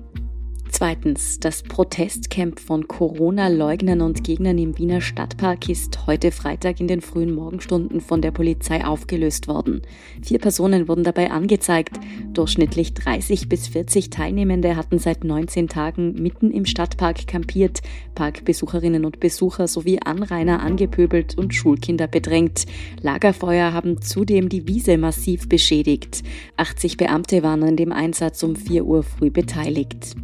Zweitens, 0.71 1.37
das 1.39 1.63
Protestcamp 1.63 2.57
von 2.57 2.87
Corona-Leugnern 2.87 3.99
und 3.99 4.23
Gegnern 4.23 4.57
im 4.57 4.77
Wiener 4.77 5.01
Stadtpark 5.01 5.67
ist 5.67 6.07
heute 6.07 6.31
Freitag 6.31 6.79
in 6.79 6.87
den 6.87 7.01
frühen 7.01 7.35
Morgenstunden 7.35 7.99
von 7.99 8.21
der 8.21 8.31
Polizei 8.31 8.83
aufgelöst 8.83 9.49
worden. 9.49 9.81
Vier 10.23 10.39
Personen 10.39 10.87
wurden 10.87 11.03
dabei 11.03 11.29
angezeigt. 11.29 11.99
Durchschnittlich 12.31 12.93
30 12.93 13.49
bis 13.49 13.67
40 13.67 14.11
Teilnehmende 14.11 14.77
hatten 14.77 14.97
seit 14.97 15.25
19 15.25 15.67
Tagen 15.67 16.13
mitten 16.13 16.51
im 16.51 16.65
Stadtpark 16.65 17.27
kampiert, 17.27 17.81
Parkbesucherinnen 18.15 19.03
und 19.03 19.19
Besucher 19.19 19.67
sowie 19.67 19.99
Anrainer 19.99 20.63
angepöbelt 20.63 21.37
und 21.37 21.53
Schulkinder 21.53 22.07
bedrängt. 22.07 22.65
Lagerfeuer 23.01 23.73
haben 23.73 24.01
zudem 24.01 24.47
die 24.47 24.67
Wiese 24.69 24.97
massiv 24.97 25.49
beschädigt. 25.49 26.23
80 26.55 26.95
Beamte 26.95 27.43
waren 27.43 27.63
an 27.63 27.75
dem 27.75 27.91
Einsatz 27.91 28.41
um 28.41 28.55
4 28.55 28.85
Uhr 28.85 29.03
früh 29.03 29.29
beteiligt. 29.29 30.15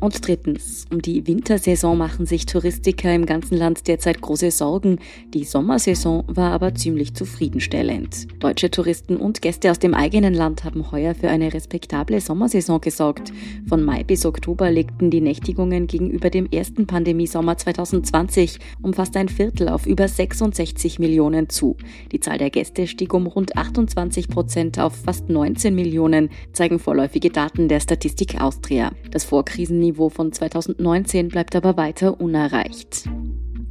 Und 0.00 0.26
drittens, 0.26 0.84
um 0.92 1.00
die 1.00 1.26
Wintersaison 1.26 1.96
machen 1.96 2.26
sich 2.26 2.46
Touristiker 2.46 3.14
im 3.14 3.26
ganzen 3.26 3.56
Land 3.56 3.88
derzeit 3.88 4.20
große 4.20 4.50
Sorgen. 4.50 4.98
Die 5.32 5.44
Sommersaison 5.44 6.24
war 6.26 6.52
aber 6.52 6.74
ziemlich 6.74 7.14
zufriedenstellend. 7.14 8.28
Deutsche 8.40 8.70
Touristen 8.70 9.16
und 9.16 9.42
Gäste 9.42 9.70
aus 9.70 9.78
dem 9.78 9.94
eigenen 9.94 10.34
Land 10.34 10.64
haben 10.64 10.90
heuer 10.92 11.14
für 11.14 11.28
eine 11.28 11.52
respektable 11.52 12.20
Sommersaison 12.20 12.80
gesorgt. 12.80 13.32
Von 13.68 13.82
Mai 13.82 14.04
bis 14.04 14.26
Oktober 14.26 14.70
legten 14.70 15.10
die 15.10 15.20
Nächtigungen 15.20 15.86
gegenüber 15.86 16.30
dem 16.30 16.46
ersten 16.50 16.86
Pandemiesommer 16.86 17.56
2020 17.56 18.58
um 18.82 18.92
fast 18.92 19.16
ein 19.16 19.28
Viertel 19.28 19.68
auf 19.68 19.86
über 19.86 20.08
66 20.08 20.98
Millionen 20.98 21.48
zu. 21.48 21.76
Die 22.12 22.20
Zahl 22.20 22.38
der 22.38 22.50
Gäste 22.50 22.86
stieg 22.86 23.14
um 23.14 23.26
rund 23.26 23.56
28 23.56 24.28
Prozent 24.28 24.78
auf 24.78 24.94
fast 24.94 25.28
19 25.28 25.74
Millionen, 25.74 26.30
zeigen 26.52 26.78
vorläufige 26.78 27.30
Daten 27.30 27.68
der 27.68 27.80
Statistik 27.80 28.40
Austria. 28.40 28.92
Das 29.10 29.24
Vorkrisenniveau 29.24 29.55
Niveau 29.64 30.08
von 30.08 30.32
2019 30.32 31.28
bleibt 31.28 31.56
aber 31.56 31.76
weiter 31.76 32.20
unerreicht. 32.20 33.08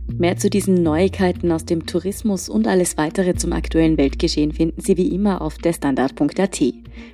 Mehr 0.08 0.38
zu 0.38 0.50
diesen 0.50 0.76
Neuigkeiten 0.76 1.52
aus 1.52 1.66
dem 1.66 1.88
Tourismus 1.88 2.48
und 2.48 2.68
alles 2.68 2.96
weitere 2.96 3.34
zum 3.34 3.52
aktuellen 3.54 3.98
Weltgeschehen 3.98 4.54
finden 4.54 4.80
Sie 4.80 4.98
wie 4.98 5.08
immer 5.08 5.42
auf 5.42 5.58
derstandard.at. 5.58 6.62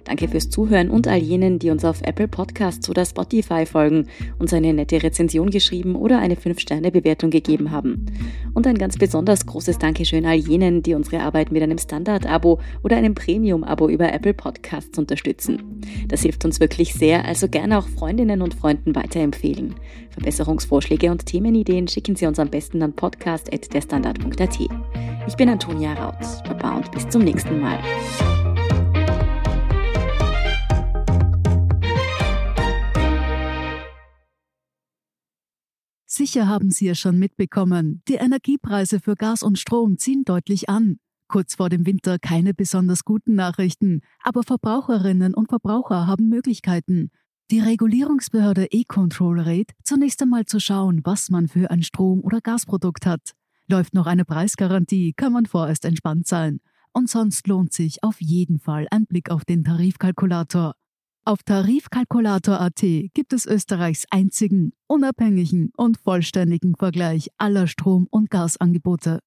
Danke 0.04 0.28
fürs 0.28 0.50
Zuhören 0.50 0.90
und 0.90 1.08
all 1.08 1.18
jenen, 1.18 1.58
die 1.58 1.70
uns 1.70 1.86
auf 1.86 2.02
Apple 2.04 2.28
Podcasts 2.28 2.90
oder 2.90 3.06
Spotify 3.06 3.66
folgen, 3.66 4.08
uns 4.40 4.54
eine 4.54 4.74
nette 4.74 5.02
Rezension 5.02 5.50
geschrieben 5.50 5.96
oder 5.96 6.20
eine 6.20 6.36
5-Sterne-Bewertung 6.36 7.32
gegeben 7.32 7.72
haben. 7.72 8.06
Und 8.54 8.68
ein 8.68 8.78
ganz 8.78 8.98
besonders 8.98 9.46
großes 9.46 9.80
Dankeschön 9.80 10.26
all 10.26 10.36
jenen, 10.36 10.84
die 10.84 10.94
unsere 10.94 11.22
Arbeit 11.22 11.52
mit 11.52 11.64
einem 11.64 11.78
Standard-Abo 11.78 12.60
oder 12.84 12.98
einem 12.98 13.16
Premium-Abo 13.16 13.90
über 13.90 14.12
Apple 14.14 14.34
Podcasts 14.34 15.00
unterstützen. 15.00 15.82
Das 16.08 16.22
hilft 16.22 16.46
uns 16.46 16.60
wirklich 16.60 16.94
sehr, 16.94 17.26
also 17.26 17.48
gerne 17.48 17.80
auch 17.80 17.88
Freundinnen 17.88 18.42
und 18.42 18.54
Freunden 18.54 18.96
weiterempfehlen. 18.96 19.76
Verbesserungsvorschläge 20.12 21.10
und 21.10 21.26
Themenideen 21.26 21.88
schicken 21.88 22.16
Sie 22.16 22.26
uns 22.26 22.38
am 22.38 22.50
besten 22.50 22.81
an 22.82 22.96
podcast.derstandard.at. 22.96 24.60
Ich 25.28 25.36
bin 25.36 25.50
Antonia 25.50 25.94
Raut. 25.94 26.44
Baba 26.44 26.78
und 26.78 26.92
bis 26.92 27.08
zum 27.10 27.24
nächsten 27.24 27.60
Mal. 27.60 27.80
Sicher 36.06 36.48
haben 36.48 36.72
Sie 36.72 36.88
es 36.90 37.00
schon 37.00 37.18
mitbekommen, 37.18 38.04
die 38.08 38.16
Energiepreise 38.16 39.00
für 39.00 39.16
Gas 39.16 39.44
und 39.44 39.58
Strom 39.58 39.98
ziehen 39.98 40.24
deutlich 40.26 40.70
an. 40.70 41.00
Kurz 41.30 41.56
vor 41.56 41.70
dem 41.70 41.86
Winter 41.86 42.20
keine 42.20 42.54
besonders 42.54 43.06
guten 43.06 43.36
Nachrichten, 43.36 44.02
aber 44.20 44.44
Verbraucherinnen 44.44 45.34
und 45.34 45.48
Verbraucher 45.48 46.08
haben 46.08 46.28
Möglichkeiten. 46.28 47.12
Die 47.52 47.60
Regulierungsbehörde 47.60 48.68
E-Control 48.72 49.42
rät, 49.42 49.74
zunächst 49.84 50.22
einmal 50.22 50.46
zu 50.46 50.62
schauen, 50.62 51.02
was 51.04 51.30
man 51.30 51.50
für 51.50 51.70
ein 51.70 51.84
Strom- 51.84 52.22
oder 52.22 52.40
Gasprodukt 52.40 53.06
hat. 53.06 53.34
Läuft 53.68 53.94
noch 53.94 54.06
eine 54.06 54.24
Preisgarantie, 54.24 55.12
kann 55.12 55.34
man 55.34 55.46
vorerst 55.46 55.84
entspannt 55.84 56.30
sein. 56.30 56.62
Und 56.94 57.10
sonst 57.10 57.46
lohnt 57.48 57.74
sich 57.74 58.04
auf 58.04 58.22
jeden 58.22 58.58
Fall 58.58 58.88
ein 58.90 59.06
Blick 59.06 59.30
auf 59.30 59.44
den 59.44 59.66
Tarifkalkulator. 59.66 60.76
Auf 61.26 61.44
Tarifkalkulator.at 61.44 62.82
gibt 63.14 63.34
es 63.34 63.46
Österreichs 63.46 64.06
einzigen, 64.12 64.72
unabhängigen 64.88 65.74
und 65.76 65.98
vollständigen 65.98 66.78
Vergleich 66.78 67.32
aller 67.38 67.68
Strom- 67.68 68.08
und 68.10 68.30
Gasangebote. 68.30 69.20